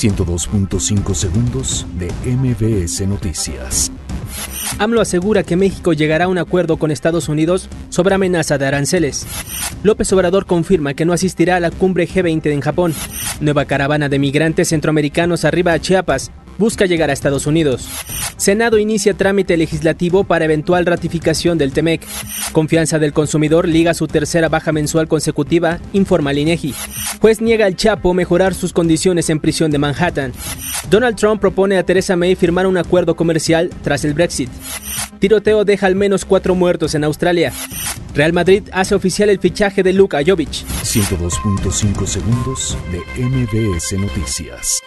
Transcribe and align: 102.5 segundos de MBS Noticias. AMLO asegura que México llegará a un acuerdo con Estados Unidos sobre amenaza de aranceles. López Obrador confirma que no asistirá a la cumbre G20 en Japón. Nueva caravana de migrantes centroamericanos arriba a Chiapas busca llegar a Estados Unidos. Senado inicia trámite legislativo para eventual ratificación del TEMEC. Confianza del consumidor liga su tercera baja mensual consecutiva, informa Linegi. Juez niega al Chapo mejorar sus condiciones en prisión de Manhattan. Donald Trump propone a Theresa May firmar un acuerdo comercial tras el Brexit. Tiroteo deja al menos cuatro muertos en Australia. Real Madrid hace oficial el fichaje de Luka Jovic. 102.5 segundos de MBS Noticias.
102.5 0.00 1.14
segundos 1.14 1.86
de 1.98 2.10
MBS 2.24 3.06
Noticias. 3.06 3.92
AMLO 4.78 5.02
asegura 5.02 5.42
que 5.42 5.56
México 5.56 5.92
llegará 5.92 6.24
a 6.24 6.28
un 6.28 6.38
acuerdo 6.38 6.78
con 6.78 6.90
Estados 6.90 7.28
Unidos 7.28 7.68
sobre 7.90 8.14
amenaza 8.14 8.56
de 8.56 8.64
aranceles. 8.66 9.26
López 9.82 10.10
Obrador 10.14 10.46
confirma 10.46 10.94
que 10.94 11.04
no 11.04 11.12
asistirá 11.12 11.56
a 11.56 11.60
la 11.60 11.70
cumbre 11.70 12.08
G20 12.08 12.46
en 12.46 12.62
Japón. 12.62 12.94
Nueva 13.40 13.66
caravana 13.66 14.08
de 14.08 14.18
migrantes 14.18 14.68
centroamericanos 14.68 15.44
arriba 15.44 15.74
a 15.74 15.78
Chiapas 15.78 16.30
busca 16.56 16.86
llegar 16.86 17.10
a 17.10 17.12
Estados 17.12 17.46
Unidos. 17.46 17.86
Senado 18.38 18.78
inicia 18.78 19.12
trámite 19.12 19.58
legislativo 19.58 20.24
para 20.24 20.46
eventual 20.46 20.86
ratificación 20.86 21.58
del 21.58 21.72
TEMEC. 21.72 22.06
Confianza 22.52 22.98
del 22.98 23.12
consumidor 23.12 23.68
liga 23.68 23.92
su 23.92 24.06
tercera 24.06 24.48
baja 24.48 24.72
mensual 24.72 25.08
consecutiva, 25.08 25.78
informa 25.92 26.32
Linegi. 26.32 26.74
Juez 27.20 27.42
niega 27.42 27.66
al 27.66 27.76
Chapo 27.76 28.14
mejorar 28.14 28.54
sus 28.54 28.72
condiciones 28.72 29.28
en 29.28 29.40
prisión 29.40 29.70
de 29.70 29.78
Manhattan. 29.78 30.32
Donald 30.88 31.16
Trump 31.16 31.40
propone 31.40 31.76
a 31.76 31.84
Theresa 31.84 32.16
May 32.16 32.34
firmar 32.34 32.66
un 32.66 32.78
acuerdo 32.78 33.14
comercial 33.14 33.70
tras 33.82 34.04
el 34.04 34.14
Brexit. 34.14 34.48
Tiroteo 35.18 35.66
deja 35.66 35.86
al 35.86 35.96
menos 35.96 36.24
cuatro 36.24 36.54
muertos 36.54 36.94
en 36.94 37.04
Australia. 37.04 37.52
Real 38.14 38.32
Madrid 38.32 38.62
hace 38.72 38.94
oficial 38.94 39.28
el 39.28 39.38
fichaje 39.38 39.82
de 39.82 39.92
Luka 39.92 40.20
Jovic. 40.26 40.64
102.5 40.82 42.06
segundos 42.06 42.78
de 42.90 43.22
MBS 43.22 43.92
Noticias. 43.98 44.80